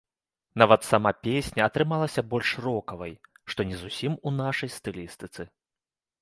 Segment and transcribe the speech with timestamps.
[0.61, 3.13] Нават сама песня атрымалася больш рокавай,
[3.53, 5.49] што не зусім у нашай стылістыцы.